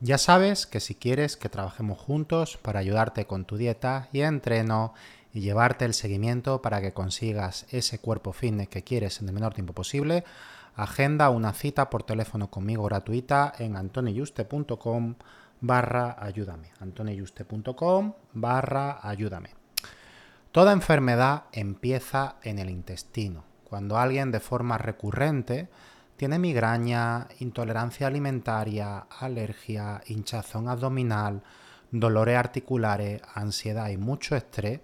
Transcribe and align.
Ya 0.00 0.18
sabes 0.18 0.66
que 0.66 0.80
si 0.80 0.94
quieres 0.94 1.38
que 1.38 1.48
trabajemos 1.48 1.98
juntos 1.98 2.58
para 2.58 2.80
ayudarte 2.80 3.26
con 3.26 3.46
tu 3.46 3.56
dieta 3.56 4.08
y 4.12 4.20
entreno 4.20 4.92
y 5.32 5.40
llevarte 5.40 5.86
el 5.86 5.94
seguimiento 5.94 6.60
para 6.60 6.82
que 6.82 6.92
consigas 6.92 7.64
ese 7.70 7.98
cuerpo 7.98 8.34
fitness 8.34 8.68
que 8.68 8.84
quieres 8.84 9.20
en 9.20 9.28
el 9.28 9.34
menor 9.34 9.54
tiempo 9.54 9.72
posible, 9.72 10.24
agenda 10.74 11.30
una 11.30 11.54
cita 11.54 11.88
por 11.88 12.02
teléfono 12.02 12.50
conmigo 12.50 12.84
gratuita 12.84 13.54
en 13.58 13.76
antoniyuste.com 13.76 15.14
barra 15.62 16.16
ayúdame. 16.18 16.72
antoniyuste.com 16.80 18.12
barra 18.34 19.00
ayúdame. 19.02 19.50
Toda 20.52 20.72
enfermedad 20.72 21.44
empieza 21.52 22.36
en 22.42 22.58
el 22.58 22.68
intestino. 22.68 23.44
Cuando 23.64 23.96
alguien 23.96 24.30
de 24.30 24.40
forma 24.40 24.76
recurrente 24.76 25.68
tiene 26.16 26.38
migraña, 26.38 27.28
intolerancia 27.40 28.06
alimentaria, 28.06 29.06
alergia, 29.20 30.00
hinchazón 30.06 30.68
abdominal, 30.68 31.42
dolores 31.90 32.36
articulares, 32.36 33.22
ansiedad 33.34 33.88
y 33.90 33.96
mucho 33.96 34.34
estrés, 34.34 34.80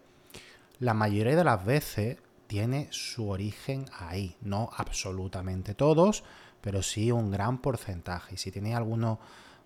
la 0.78 0.94
mayoría 0.94 1.36
de 1.36 1.44
las 1.44 1.64
veces 1.64 2.18
tiene 2.46 2.88
su 2.90 3.28
origen 3.28 3.86
ahí. 3.98 4.36
No 4.42 4.68
absolutamente 4.76 5.74
todos, 5.74 6.22
pero 6.60 6.82
sí 6.82 7.10
un 7.10 7.30
gran 7.30 7.58
porcentaje. 7.58 8.34
Y 8.34 8.38
si 8.38 8.50
tiene 8.50 8.74
alguno 8.74 9.18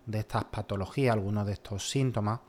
de 0.06 0.20
estas 0.20 0.44
patologías, 0.44 1.14
alguno 1.14 1.44
de 1.44 1.54
estos 1.54 1.88
síntomas, 1.90 2.40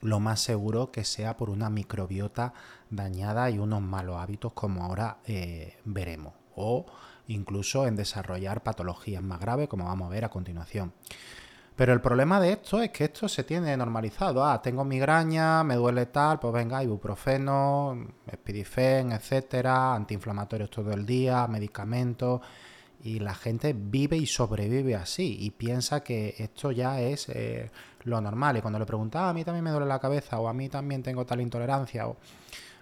lo 0.00 0.20
más 0.20 0.40
seguro 0.40 0.90
que 0.90 1.04
sea 1.04 1.36
por 1.36 1.50
una 1.50 1.70
microbiota 1.70 2.52
dañada 2.90 3.50
y 3.50 3.58
unos 3.58 3.82
malos 3.82 4.16
hábitos 4.18 4.52
como 4.52 4.84
ahora 4.84 5.18
eh, 5.26 5.78
veremos. 5.84 6.34
O 6.54 6.86
incluso 7.28 7.86
en 7.86 7.96
desarrollar 7.96 8.62
patologías 8.62 9.22
más 9.22 9.40
graves, 9.40 9.68
como 9.68 9.84
vamos 9.84 10.06
a 10.06 10.10
ver 10.10 10.24
a 10.24 10.30
continuación. 10.30 10.92
Pero 11.76 11.92
el 11.92 12.00
problema 12.00 12.40
de 12.40 12.52
esto 12.52 12.80
es 12.80 12.90
que 12.90 13.04
esto 13.04 13.28
se 13.28 13.44
tiene 13.44 13.76
normalizado. 13.76 14.42
Ah, 14.42 14.62
tengo 14.62 14.82
migraña, 14.82 15.62
me 15.62 15.74
duele 15.74 16.06
tal, 16.06 16.40
pues 16.40 16.54
venga, 16.54 16.82
ibuprofeno, 16.82 18.14
espidifen, 18.26 19.12
etcétera, 19.12 19.94
antiinflamatorios 19.94 20.70
todo 20.70 20.92
el 20.92 21.04
día, 21.04 21.46
medicamentos. 21.46 22.40
Y 23.02 23.18
la 23.18 23.34
gente 23.34 23.74
vive 23.76 24.16
y 24.16 24.24
sobrevive 24.24 24.96
así 24.96 25.36
y 25.38 25.50
piensa 25.50 26.02
que 26.02 26.34
esto 26.38 26.72
ya 26.72 26.98
es 26.98 27.28
eh, 27.28 27.70
lo 28.04 28.22
normal. 28.22 28.56
Y 28.56 28.62
cuando 28.62 28.78
le 28.78 28.86
pregunta, 28.86 29.26
ah, 29.26 29.30
a 29.30 29.34
mí 29.34 29.44
también 29.44 29.64
me 29.64 29.70
duele 29.70 29.86
la 29.86 29.98
cabeza 29.98 30.40
o 30.40 30.48
a 30.48 30.54
mí 30.54 30.70
también 30.70 31.02
tengo 31.02 31.26
tal 31.26 31.42
intolerancia 31.42 32.08
o 32.08 32.16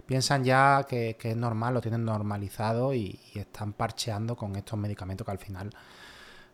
piensan 0.06 0.44
ya 0.44 0.84
que, 0.88 1.16
es 1.20 1.36
normal, 1.36 1.74
lo 1.74 1.80
tienen 1.80 2.04
normalizado 2.04 2.94
y, 2.94 3.20
están 3.34 3.72
parcheando 3.72 4.36
con 4.36 4.56
estos 4.56 4.78
medicamentos 4.78 5.24
que 5.24 5.30
al 5.30 5.38
final 5.38 5.70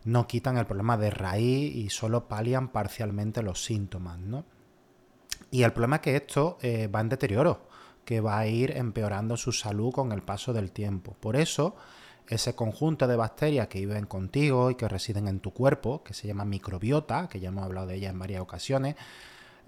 no 0.03 0.27
quitan 0.27 0.57
el 0.57 0.65
problema 0.65 0.97
de 0.97 1.11
raíz 1.11 1.75
y 1.75 1.89
solo 1.89 2.27
palian 2.27 2.69
parcialmente 2.69 3.43
los 3.43 3.63
síntomas, 3.63 4.17
¿no? 4.19 4.45
Y 5.51 5.63
el 5.63 5.73
problema 5.73 5.97
es 5.97 6.01
que 6.01 6.15
esto 6.15 6.57
eh, 6.61 6.87
va 6.87 7.01
en 7.01 7.09
deterioro, 7.09 7.67
que 8.05 8.21
va 8.21 8.39
a 8.39 8.47
ir 8.47 8.75
empeorando 8.75 9.37
su 9.37 9.51
salud 9.51 9.91
con 9.91 10.11
el 10.11 10.23
paso 10.23 10.53
del 10.53 10.71
tiempo. 10.71 11.15
Por 11.19 11.35
eso, 11.35 11.75
ese 12.27 12.55
conjunto 12.55 13.07
de 13.07 13.15
bacterias 13.15 13.67
que 13.67 13.79
viven 13.79 14.05
contigo 14.05 14.71
y 14.71 14.75
que 14.75 14.87
residen 14.87 15.27
en 15.27 15.39
tu 15.39 15.51
cuerpo, 15.51 16.03
que 16.03 16.13
se 16.13 16.27
llama 16.27 16.45
microbiota, 16.45 17.27
que 17.27 17.39
ya 17.39 17.49
hemos 17.49 17.65
hablado 17.65 17.87
de 17.87 17.95
ella 17.95 18.09
en 18.09 18.19
varias 18.19 18.41
ocasiones, 18.41 18.95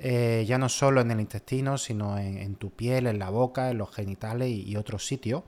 eh, 0.06 0.44
ya 0.46 0.58
no 0.58 0.68
solo 0.68 1.00
en 1.00 1.12
el 1.12 1.22
intestino, 1.22 1.78
sino 1.78 2.18
en, 2.18 2.56
tu 2.56 2.72
piel, 2.72 3.08
en 3.08 3.20
la 3.20 3.30
boca, 3.30 3.72
en 3.72 3.78
los 3.78 3.90
genitales 3.90 4.50
y, 4.50 4.76
otros 4.76 5.08
sitios. 5.08 5.44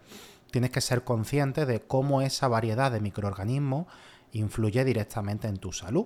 Tienes 0.49 0.71
que 0.71 0.79
ser 0.79 1.03
consciente 1.03 1.65
de 1.65 1.81
cómo 1.81 2.21
esa 2.21 2.47
variedad 2.47 2.89
de 2.89 3.01
microorganismos 3.01 3.87
influye 4.31 4.85
directamente 4.85 5.49
en 5.49 5.57
tu 5.57 5.73
salud. 5.73 6.05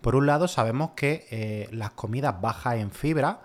Por 0.00 0.14
un 0.14 0.26
lado, 0.26 0.46
sabemos 0.46 0.90
que 0.90 1.26
eh, 1.32 1.68
las 1.72 1.90
comidas 1.90 2.40
bajas 2.40 2.76
en 2.76 2.92
fibra 2.92 3.40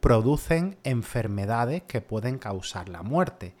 producen 0.00 0.76
enfermedades 0.82 1.84
que 1.84 2.00
pueden 2.00 2.38
causar 2.40 2.88
la 2.88 3.04
muerte. 3.04 3.54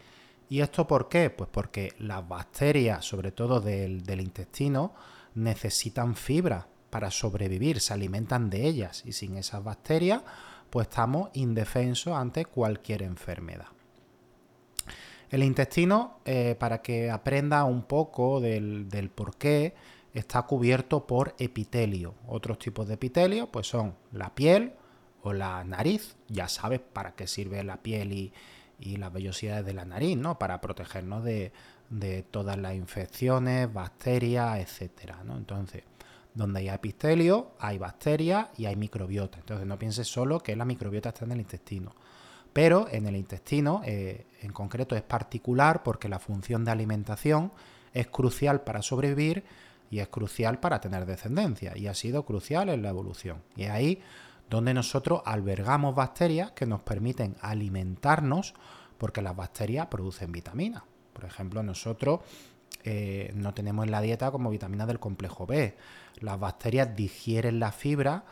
¿Y 0.48 0.62
esto 0.62 0.88
por 0.88 1.08
qué? 1.08 1.30
Pues 1.30 1.48
porque 1.48 1.92
las 2.00 2.26
bacterias, 2.26 3.04
sobre 3.04 3.30
todo 3.30 3.60
del 3.60 4.20
intestino, 4.20 4.94
necesitan 5.36 6.16
fibra 6.16 6.66
para 6.94 7.10
sobrevivir, 7.10 7.80
se 7.80 7.92
alimentan 7.92 8.50
de 8.50 8.68
ellas 8.68 9.02
y 9.04 9.10
sin 9.10 9.36
esas 9.36 9.64
bacterias 9.64 10.22
pues 10.70 10.86
estamos 10.86 11.30
indefensos 11.32 12.14
ante 12.14 12.44
cualquier 12.44 13.02
enfermedad. 13.02 13.66
El 15.28 15.42
intestino, 15.42 16.20
eh, 16.24 16.54
para 16.56 16.82
que 16.82 17.10
aprenda 17.10 17.64
un 17.64 17.82
poco 17.82 18.40
del, 18.40 18.88
del 18.88 19.10
por 19.10 19.34
qué, 19.34 19.74
está 20.12 20.42
cubierto 20.42 21.04
por 21.04 21.34
epitelio. 21.40 22.14
Otros 22.28 22.60
tipos 22.60 22.86
de 22.86 22.94
epitelio 22.94 23.48
pues 23.50 23.66
son 23.66 23.96
la 24.12 24.32
piel 24.32 24.74
o 25.22 25.32
la 25.32 25.64
nariz. 25.64 26.14
Ya 26.28 26.46
sabes 26.46 26.78
para 26.78 27.16
qué 27.16 27.26
sirve 27.26 27.64
la 27.64 27.82
piel 27.82 28.12
y, 28.12 28.32
las 28.98 29.12
vellosidades 29.12 29.66
de 29.66 29.74
la 29.74 29.84
nariz, 29.84 30.16
¿no? 30.16 30.38
Para 30.38 30.60
protegernos 30.60 31.24
de, 31.24 31.50
de 31.90 32.22
todas 32.22 32.56
las 32.56 32.76
infecciones, 32.76 33.72
bacterias, 33.72 34.60
etcétera, 34.60 35.24
¿no? 35.24 35.36
Entonces, 35.36 35.82
donde 36.34 36.60
hay 36.60 36.68
epistelio, 36.68 37.52
hay 37.58 37.78
bacterias 37.78 38.48
y 38.56 38.66
hay 38.66 38.76
microbiota. 38.76 39.38
Entonces 39.38 39.66
no 39.66 39.78
pienses 39.78 40.08
solo 40.08 40.40
que 40.40 40.56
la 40.56 40.64
microbiota 40.64 41.10
está 41.10 41.24
en 41.24 41.32
el 41.32 41.40
intestino. 41.40 41.94
Pero 42.52 42.86
en 42.90 43.06
el 43.06 43.16
intestino, 43.16 43.82
eh, 43.84 44.26
en 44.40 44.52
concreto, 44.52 44.94
es 44.96 45.02
particular 45.02 45.82
porque 45.82 46.08
la 46.08 46.18
función 46.18 46.64
de 46.64 46.70
alimentación 46.70 47.52
es 47.92 48.08
crucial 48.08 48.62
para 48.62 48.82
sobrevivir 48.82 49.44
y 49.90 50.00
es 50.00 50.08
crucial 50.08 50.60
para 50.60 50.80
tener 50.80 51.06
descendencia. 51.06 51.76
Y 51.76 51.86
ha 51.86 51.94
sido 51.94 52.24
crucial 52.24 52.68
en 52.68 52.82
la 52.82 52.90
evolución. 52.90 53.42
Y 53.56 53.64
es 53.64 53.70
ahí 53.70 54.02
donde 54.50 54.74
nosotros 54.74 55.22
albergamos 55.24 55.94
bacterias 55.94 56.52
que 56.52 56.66
nos 56.66 56.82
permiten 56.82 57.36
alimentarnos 57.40 58.54
porque 58.98 59.22
las 59.22 59.36
bacterias 59.36 59.86
producen 59.86 60.32
vitaminas. 60.32 60.82
Por 61.12 61.24
ejemplo, 61.24 61.62
nosotros 61.62 62.20
eh, 62.82 63.32
no 63.34 63.54
tenemos 63.54 63.84
en 63.84 63.90
la 63.90 64.00
dieta 64.00 64.30
como 64.30 64.50
vitaminas 64.50 64.86
del 64.86 64.98
complejo 64.98 65.46
B. 65.46 65.76
Las 66.20 66.38
bacterias 66.38 66.94
digieren 66.94 67.60
la 67.60 67.72
fibra 67.72 68.24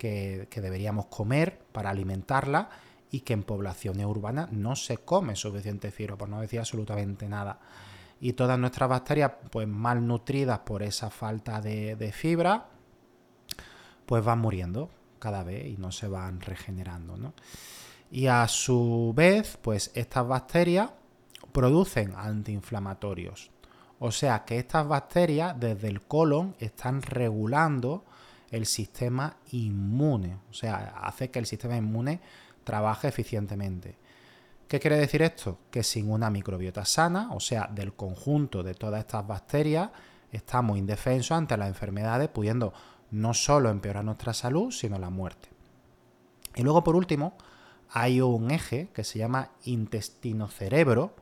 que, 0.00 0.48
deberíamos 0.50 1.06
comer 1.06 1.60
para 1.72 1.90
alimentarla 1.90 2.70
y 3.10 3.20
que 3.20 3.34
en 3.34 3.42
poblaciones 3.42 4.06
urbanas 4.06 4.50
no 4.50 4.74
se 4.74 4.98
come 4.98 5.36
suficiente 5.36 5.90
fibra, 5.90 6.16
por 6.16 6.28
no 6.28 6.40
decir 6.40 6.58
absolutamente 6.58 7.28
nada. 7.28 7.60
Y 8.20 8.32
todas 8.32 8.58
nuestras 8.58 8.88
bacterias, 8.88 9.32
pues 9.50 9.68
malnutridas 9.68 10.60
por 10.60 10.82
esa 10.82 11.10
falta 11.10 11.60
de, 11.60 12.12
fibra, 12.12 12.66
pues 14.06 14.24
van 14.24 14.38
muriendo 14.38 14.90
cada 15.18 15.42
vez 15.42 15.66
y 15.66 15.76
no 15.76 15.92
se 15.92 16.08
van 16.08 16.40
regenerando. 16.40 17.34
Y 18.10 18.26
a 18.26 18.46
su 18.48 19.12
vez, 19.14 19.58
pues 19.60 19.90
estas 19.94 20.26
bacterias 20.26 20.90
producen 21.52 22.14
antiinflamatorios. 22.16 23.49
O 24.00 24.10
sea 24.10 24.44
que 24.44 24.58
estas 24.58 24.88
bacterias 24.88 25.60
desde 25.60 25.88
el 25.88 26.00
colon 26.00 26.56
están 26.58 27.02
regulando 27.02 28.04
el 28.50 28.66
sistema 28.66 29.36
inmune. 29.52 30.38
O 30.50 30.54
sea, 30.54 30.94
hace 31.02 31.30
que 31.30 31.38
el 31.38 31.46
sistema 31.46 31.76
inmune 31.76 32.20
trabaje 32.64 33.08
eficientemente. 33.08 33.96
¿Qué 34.66 34.80
quiere 34.80 34.96
decir 34.96 35.22
esto? 35.22 35.58
Que 35.70 35.82
sin 35.82 36.10
una 36.10 36.30
microbiota 36.30 36.84
sana, 36.84 37.28
o 37.32 37.40
sea, 37.40 37.68
del 37.72 37.92
conjunto 37.92 38.62
de 38.62 38.74
todas 38.74 39.00
estas 39.00 39.26
bacterias, 39.26 39.90
estamos 40.32 40.78
indefensos 40.78 41.36
ante 41.36 41.56
las 41.56 41.68
enfermedades, 41.68 42.28
pudiendo 42.28 42.72
no 43.10 43.34
solo 43.34 43.68
empeorar 43.68 44.04
nuestra 44.04 44.32
salud, 44.32 44.70
sino 44.70 44.98
la 44.98 45.10
muerte. 45.10 45.48
Y 46.54 46.62
luego, 46.62 46.82
por 46.82 46.96
último, 46.96 47.34
hay 47.90 48.20
un 48.20 48.50
eje 48.50 48.88
que 48.94 49.04
se 49.04 49.18
llama 49.18 49.50
intestino-cerebro, 49.64 51.14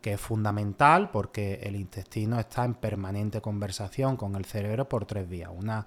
que 0.00 0.14
es 0.14 0.20
fundamental 0.20 1.10
porque 1.10 1.60
el 1.62 1.76
intestino 1.76 2.38
está 2.38 2.64
en 2.64 2.74
permanente 2.74 3.40
conversación 3.40 4.16
con 4.16 4.36
el 4.36 4.44
cerebro 4.44 4.88
por 4.88 5.06
tres 5.06 5.28
vías. 5.28 5.50
Una, 5.54 5.86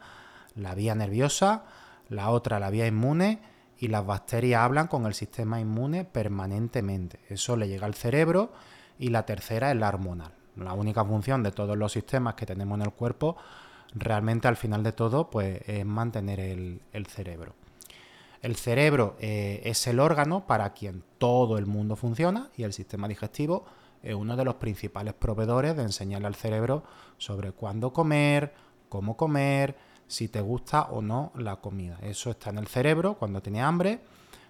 la 0.56 0.76
vía 0.76 0.96
nerviosa, 0.96 1.64
la 2.10 2.30
otra, 2.30 2.60
la 2.60 2.70
vía 2.70 2.88
inmune, 2.88 3.40
y 3.80 3.88
las 3.88 4.06
bacterias 4.06 4.62
hablan 4.62 4.88
con 4.88 5.06
el 5.06 5.14
sistema 5.14 5.60
inmune 5.60 6.04
permanentemente. 6.04 7.20
Eso 7.30 7.56
le 7.56 7.68
llega 7.68 7.86
al 7.86 7.96
cerebro 7.96 8.52
y 8.98 9.10
la 9.10 9.26
tercera 9.26 9.72
es 9.72 9.78
la 9.78 9.88
hormonal. 9.88 10.34
La 10.58 10.74
única 10.74 11.06
función 11.06 11.44
de 11.44 11.52
todos 11.52 11.78
los 11.78 11.94
sistemas 11.94 12.36
que 12.36 12.46
tenemos 12.46 12.78
en 12.78 12.86
el 12.86 12.92
cuerpo 12.92 13.38
realmente 13.94 14.48
al 14.48 14.58
final 14.58 14.84
de 14.84 14.92
todo 14.92 15.30
pues 15.30 15.62
es 15.68 15.86
mantener 15.86 16.42
el, 16.42 16.82
cerebro. 17.08 17.56
El 18.42 18.58
cerebro 18.58 19.16
eh, 19.20 19.62
es 19.64 19.88
el 19.88 20.00
órgano 20.00 20.46
para 20.46 20.74
quien 20.74 21.04
todo 21.18 21.58
el 21.58 21.66
mundo 21.66 21.96
funciona 21.96 22.50
y 22.58 22.64
el 22.64 22.74
sistema 22.74 23.08
digestivo 23.08 23.66
es 24.02 24.16
uno 24.16 24.36
de 24.36 24.46
los 24.46 24.56
principales 24.56 25.14
proveedores 25.14 25.76
de 25.76 25.84
enseñarle 25.84 26.28
al 26.28 26.36
cerebro 26.36 26.84
sobre 27.18 27.52
cuándo 27.52 27.92
comer, 27.92 28.54
cómo 28.88 29.18
comer, 29.18 29.76
si 30.08 30.28
te 30.28 30.42
gusta 30.42 30.84
o 30.84 31.02
no 31.02 31.32
la 31.36 31.58
comida. 31.58 31.98
Eso 32.02 32.32
está 32.32 32.50
en 32.50 32.58
el 32.58 32.68
cerebro 32.68 33.16
cuando 33.16 33.42
tiene 33.42 33.62
hambre. 33.62 34.02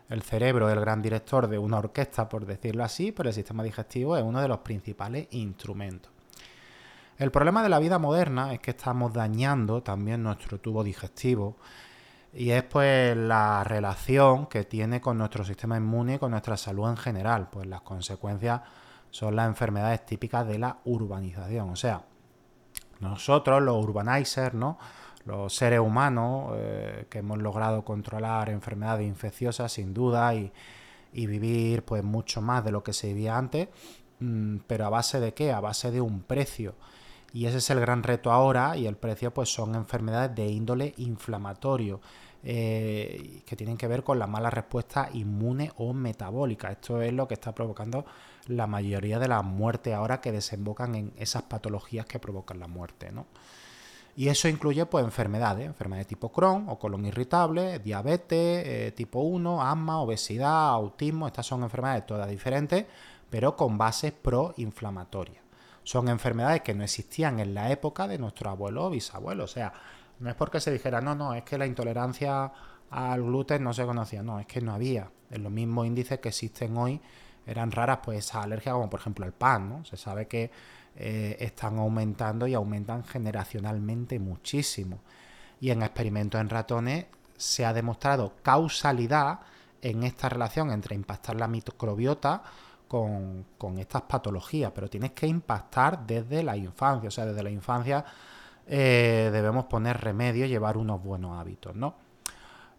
El 0.09 0.23
cerebro 0.23 0.69
es 0.69 0.75
el 0.75 0.81
gran 0.81 1.01
director 1.01 1.47
de 1.47 1.59
una 1.59 1.77
orquesta, 1.77 2.27
por 2.29 2.45
decirlo 2.45 2.83
así, 2.83 3.11
pero 3.11 3.29
el 3.29 3.35
sistema 3.35 3.61
digestivo 3.61 4.17
es 4.17 4.23
uno 4.23 4.41
de 4.41 4.47
los 4.47 4.59
principales 4.59 5.27
instrumentos. 5.31 6.11
El 7.17 7.31
problema 7.31 7.61
de 7.61 7.69
la 7.69 7.79
vida 7.79 7.99
moderna 7.99 8.53
es 8.53 8.59
que 8.59 8.71
estamos 8.71 9.13
dañando 9.13 9.83
también 9.83 10.23
nuestro 10.23 10.57
tubo 10.59 10.83
digestivo 10.83 11.57
y 12.33 12.51
es 12.51 12.63
pues 12.63 13.17
la 13.17 13.63
relación 13.65 14.47
que 14.47 14.63
tiene 14.63 15.01
con 15.01 15.17
nuestro 15.17 15.43
sistema 15.43 15.75
inmune 15.75 16.15
y 16.15 16.17
con 16.19 16.31
nuestra 16.31 16.55
salud 16.55 16.87
en 16.87 16.95
general. 16.95 17.49
Pues 17.51 17.67
las 17.67 17.81
consecuencias 17.81 18.61
son 19.11 19.35
las 19.35 19.47
enfermedades 19.47 20.05
típicas 20.05 20.47
de 20.47 20.59
la 20.59 20.77
urbanización. 20.85 21.69
O 21.69 21.75
sea, 21.75 22.03
nosotros 22.99 23.61
los 23.61 23.83
urbanizers, 23.83 24.53
¿no? 24.53 24.77
los 25.25 25.53
seres 25.53 25.79
humanos 25.79 26.53
eh, 26.55 27.05
que 27.09 27.19
hemos 27.19 27.37
logrado 27.37 27.83
controlar 27.83 28.49
enfermedades 28.49 29.07
infecciosas 29.07 29.71
sin 29.71 29.93
duda 29.93 30.33
y, 30.33 30.51
y, 31.13 31.27
vivir 31.27 31.83
pues 31.83 32.03
mucho 32.03 32.41
más 32.41 32.63
de 32.63 32.71
lo 32.71 32.83
que 32.83 32.93
se 32.93 33.07
vivía 33.07 33.37
antes, 33.37 33.67
mm, 34.19 34.57
pero 34.65 34.85
a 34.85 34.89
base 34.89 35.19
de 35.19 35.33
qué? 35.33 35.51
A 35.51 35.59
base 35.59 35.91
de 35.91 36.01
un 36.01 36.21
precio. 36.21 36.75
Y 37.33 37.45
ese 37.45 37.57
es 37.57 37.69
el 37.69 37.79
gran 37.79 38.03
reto 38.03 38.31
ahora 38.31 38.75
y 38.75 38.87
el 38.87 38.97
precio 38.97 39.33
pues 39.33 39.53
son 39.53 39.75
enfermedades 39.75 40.35
de 40.35 40.47
índole 40.47 40.93
inflamatorio. 40.97 42.01
Eh, 42.41 43.41
que 43.45 43.57
tienen 43.57 43.75
que 43.75 43.85
ver 43.85 44.01
con 44.01 44.17
la 44.17 44.25
mala 44.25 44.49
respuesta 44.49 45.09
inmune 45.11 45.73
o 45.75 45.93
metabólica. 45.93 46.71
Esto 46.71 47.01
es 47.01 47.11
lo 47.11 47.27
que 47.27 47.33
está 47.33 47.53
provocando 47.53 48.05
la 48.47 48.65
mayoría 48.65 49.19
de 49.19 49.27
las 49.27 49.43
muertes 49.43 49.93
ahora 49.93 50.21
que 50.21 50.31
desembocan 50.31 50.95
en 50.95 51.13
esas 51.17 51.43
patologías 51.43 52.05
que 52.05 52.17
provocan 52.17 52.59
la 52.59 52.67
muerte. 52.67 53.11
Y 54.15 54.29
eso 54.29 54.47
incluye 54.47 54.85
pues, 54.85 55.03
enfermedades, 55.03 55.65
enfermedades 55.65 56.07
tipo 56.07 56.31
Crohn 56.31 56.69
o 56.69 56.79
colon 56.79 57.05
irritable, 57.05 57.79
diabetes, 57.79 58.63
eh, 58.65 58.93
tipo 58.95 59.19
1, 59.19 59.61
asma, 59.61 59.99
obesidad, 59.99 60.69
autismo. 60.69 61.27
Estas 61.27 61.45
son 61.45 61.63
enfermedades 61.63 62.05
todas 62.05 62.29
diferentes, 62.29 62.85
pero 63.29 63.55
con 63.57 63.77
bases 63.77 64.13
proinflamatorias. 64.13 65.48
Son 65.89 66.07
enfermedades 66.07 66.61
que 66.61 66.75
no 66.75 66.83
existían 66.83 67.39
en 67.39 67.55
la 67.55 67.71
época 67.71 68.07
de 68.07 68.19
nuestro 68.19 68.51
abuelo 68.51 68.85
o 68.85 68.89
bisabuelo. 68.91 69.45
O 69.45 69.47
sea, 69.47 69.73
no 70.19 70.29
es 70.29 70.35
porque 70.35 70.59
se 70.59 70.69
dijera, 70.71 71.01
no, 71.01 71.15
no, 71.15 71.33
es 71.33 71.41
que 71.41 71.57
la 71.57 71.65
intolerancia 71.65 72.51
al 72.91 73.23
gluten 73.23 73.63
no 73.63 73.73
se 73.73 73.87
conocía. 73.87 74.21
No, 74.21 74.39
es 74.39 74.45
que 74.45 74.61
no 74.61 74.71
había. 74.71 75.09
En 75.31 75.41
los 75.41 75.51
mismos 75.51 75.87
índices 75.87 76.19
que 76.19 76.29
existen 76.29 76.77
hoy 76.77 77.01
eran 77.43 77.71
raras 77.71 78.01
pues 78.03 78.19
esas 78.19 78.43
alergias 78.43 78.73
como 78.75 78.87
por 78.87 78.99
ejemplo 78.99 79.25
el 79.25 79.31
pan, 79.31 79.67
¿no? 79.67 79.83
Se 79.83 79.97
sabe 79.97 80.27
que 80.27 80.51
eh, 80.95 81.37
están 81.39 81.79
aumentando 81.79 82.45
y 82.45 82.53
aumentan 82.53 83.03
generacionalmente 83.03 84.19
muchísimo. 84.19 84.99
Y 85.59 85.71
en 85.71 85.81
experimentos 85.81 86.39
en 86.39 86.49
ratones 86.49 87.07
se 87.35 87.65
ha 87.65 87.73
demostrado 87.73 88.35
causalidad 88.43 89.39
en 89.81 90.03
esta 90.03 90.29
relación 90.29 90.69
entre 90.69 90.93
impactar 90.93 91.35
la 91.35 91.47
microbiota 91.47 92.43
con, 92.89 93.77
estas 93.77 94.01
patologías, 94.01 94.71
pero 94.73 94.89
tienes 94.89 95.11
que 95.11 95.27
impactar 95.27 96.05
desde 96.05 96.43
la 96.43 96.57
infancia, 96.57 97.07
o 97.07 97.11
sea, 97.11 97.27
desde 97.27 97.43
la 97.43 97.51
infancia 97.51 98.03
eh, 98.67 99.29
debemos 99.31 99.65
poner 99.65 100.01
remedio 100.01 100.45
y 100.45 100.49
llevar 100.49 100.75
unos 100.75 101.01
buenos 101.01 101.39
hábitos, 101.39 101.75
¿no? 101.75 101.95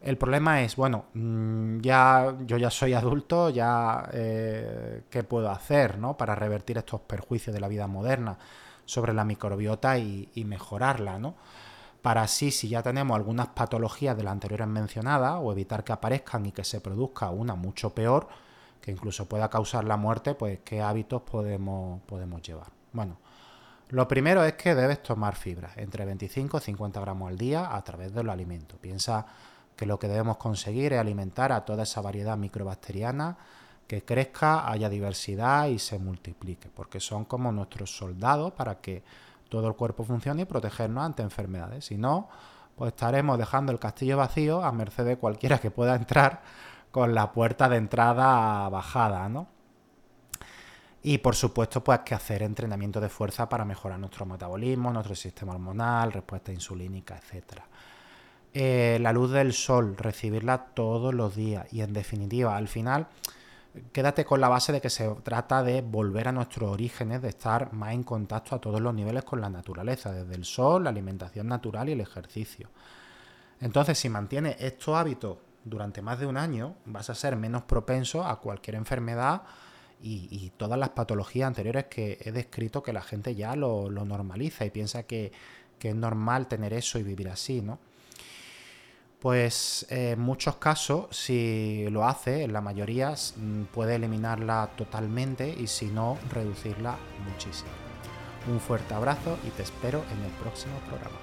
El 0.00 0.16
problema 0.16 0.62
es, 0.62 0.76
bueno, 0.76 1.04
mm, 1.14 1.80
ya 1.80 2.34
yo 2.44 2.56
ya 2.56 2.70
soy 2.70 2.94
adulto, 2.94 3.50
ya 3.50 4.08
eh, 4.12 5.04
qué 5.10 5.22
puedo 5.22 5.50
hacer, 5.50 5.98
¿no? 5.98 6.16
Para 6.16 6.34
revertir 6.34 6.78
estos 6.78 7.02
perjuicios 7.02 7.54
de 7.54 7.60
la 7.60 7.68
vida 7.68 7.86
moderna 7.86 8.36
sobre 8.86 9.14
la 9.14 9.24
microbiota 9.24 9.98
y, 9.98 10.28
y 10.34 10.44
mejorarla, 10.44 11.18
¿no? 11.18 11.36
Para 12.02 12.22
así, 12.22 12.50
si 12.50 12.68
ya 12.68 12.82
tenemos 12.82 13.14
algunas 13.16 13.48
patologías 13.48 14.16
de 14.16 14.24
las 14.24 14.32
anteriores 14.32 14.66
mencionadas, 14.66 15.36
o 15.40 15.52
evitar 15.52 15.84
que 15.84 15.92
aparezcan 15.92 16.46
y 16.46 16.52
que 16.52 16.64
se 16.64 16.80
produzca 16.80 17.30
una 17.30 17.54
mucho 17.54 17.94
peor, 17.94 18.28
que 18.80 18.90
incluso 18.90 19.26
pueda 19.26 19.48
causar 19.50 19.84
la 19.84 19.96
muerte, 19.96 20.34
pues 20.34 20.60
qué 20.64 20.80
hábitos 20.80 21.22
podemos, 21.22 22.00
podemos 22.02 22.42
llevar. 22.42 22.68
Bueno, 22.92 23.18
lo 23.90 24.06
primero 24.06 24.44
es 24.44 24.54
que 24.54 24.74
debes 24.74 25.02
tomar 25.02 25.34
fibra, 25.34 25.72
entre 25.76 26.04
25 26.04 26.58
y 26.58 26.60
50 26.60 27.00
gramos 27.00 27.28
al 27.28 27.36
día 27.36 27.74
a 27.74 27.82
través 27.82 28.14
de 28.14 28.22
los 28.22 28.32
alimentos. 28.32 28.78
Piensa 28.78 29.26
que 29.76 29.86
lo 29.86 29.98
que 29.98 30.08
debemos 30.08 30.36
conseguir 30.36 30.92
es 30.92 31.00
alimentar 31.00 31.52
a 31.52 31.64
toda 31.64 31.82
esa 31.82 32.00
variedad 32.00 32.36
microbacteriana, 32.36 33.36
que 33.86 34.04
crezca, 34.04 34.70
haya 34.70 34.88
diversidad 34.88 35.66
y 35.66 35.80
se 35.80 35.98
multiplique, 35.98 36.68
porque 36.68 37.00
son 37.00 37.24
como 37.24 37.50
nuestros 37.50 37.96
soldados 37.96 38.52
para 38.52 38.80
que 38.80 39.02
todo 39.48 39.66
el 39.66 39.74
cuerpo 39.74 40.04
funcione 40.04 40.42
y 40.42 40.44
protegernos 40.44 41.04
ante 41.04 41.24
enfermedades. 41.24 41.86
Si 41.86 41.98
no, 41.98 42.28
pues 42.76 42.92
estaremos 42.92 43.36
dejando 43.36 43.72
el 43.72 43.80
castillo 43.80 44.16
vacío 44.16 44.62
a 44.62 44.70
merced 44.70 45.04
de 45.04 45.16
cualquiera 45.16 45.58
que 45.58 45.72
pueda 45.72 45.96
entrar 45.96 46.42
con 46.90 47.14
la 47.14 47.32
puerta 47.32 47.68
de 47.68 47.76
entrada 47.76 48.68
bajada, 48.68 49.28
¿no? 49.28 49.48
Y 51.02 51.18
por 51.18 51.34
supuesto, 51.34 51.82
pues 51.82 52.00
que 52.00 52.14
hacer 52.14 52.42
entrenamiento 52.42 53.00
de 53.00 53.08
fuerza 53.08 53.48
para 53.48 53.64
mejorar 53.64 53.98
nuestro 53.98 54.26
metabolismo, 54.26 54.92
nuestro 54.92 55.14
sistema 55.14 55.52
hormonal, 55.52 56.12
respuesta 56.12 56.52
insulínica, 56.52 57.16
etc. 57.18 57.62
Eh, 58.52 58.98
la 59.00 59.12
luz 59.12 59.30
del 59.30 59.54
sol, 59.54 59.96
recibirla 59.96 60.66
todos 60.74 61.14
los 61.14 61.34
días. 61.34 61.72
Y 61.72 61.80
en 61.80 61.94
definitiva, 61.94 62.54
al 62.54 62.68
final, 62.68 63.06
quédate 63.92 64.26
con 64.26 64.42
la 64.42 64.50
base 64.50 64.72
de 64.72 64.82
que 64.82 64.90
se 64.90 65.08
trata 65.22 65.62
de 65.62 65.80
volver 65.80 66.28
a 66.28 66.32
nuestros 66.32 66.70
orígenes, 66.70 67.22
de 67.22 67.30
estar 67.30 67.72
más 67.72 67.94
en 67.94 68.02
contacto 68.02 68.54
a 68.54 68.60
todos 68.60 68.80
los 68.80 68.92
niveles 68.92 69.24
con 69.24 69.40
la 69.40 69.48
naturaleza, 69.48 70.12
desde 70.12 70.34
el 70.34 70.44
sol, 70.44 70.84
la 70.84 70.90
alimentación 70.90 71.48
natural 71.48 71.88
y 71.88 71.92
el 71.92 72.00
ejercicio. 72.02 72.68
Entonces, 73.58 73.98
si 73.98 74.10
mantienes 74.10 74.56
estos 74.58 74.96
hábitos 74.96 75.38
durante 75.64 76.02
más 76.02 76.18
de 76.18 76.26
un 76.26 76.36
año 76.36 76.76
vas 76.86 77.10
a 77.10 77.14
ser 77.14 77.36
menos 77.36 77.62
propenso 77.62 78.24
a 78.24 78.40
cualquier 78.40 78.76
enfermedad 78.76 79.42
y, 80.02 80.50
todas 80.56 80.78
las 80.78 80.90
patologías 80.90 81.46
anteriores 81.46 81.84
que 81.86 82.18
he 82.22 82.32
descrito 82.32 82.82
que 82.82 82.92
la 82.92 83.02
gente 83.02 83.34
ya 83.34 83.54
lo, 83.54 83.90
normaliza 83.90 84.64
y 84.64 84.70
piensa 84.70 85.02
que, 85.02 85.32
es 85.78 85.94
normal 85.94 86.46
tener 86.46 86.74
eso 86.74 86.98
y 86.98 87.02
vivir 87.02 87.28
así, 87.28 87.62
¿no? 87.62 87.78
Pues 89.18 89.86
en 89.90 90.20
muchos 90.20 90.56
casos, 90.56 91.08
si 91.10 91.86
lo 91.90 92.06
hace, 92.06 92.44
en 92.44 92.52
la 92.52 92.62
mayoría 92.62 93.14
puede 93.72 93.96
eliminarla 93.96 94.70
totalmente 94.76 95.54
y 95.58 95.66
si 95.66 95.86
no, 95.86 96.18
reducirla 96.32 96.96
muchísimo. 97.30 97.70
Un 98.48 98.60
fuerte 98.60 98.94
abrazo 98.94 99.38
y 99.46 99.50
te 99.50 99.62
espero 99.62 100.02
en 100.10 100.22
el 100.22 100.32
próximo 100.32 100.78
programa. 100.88 101.16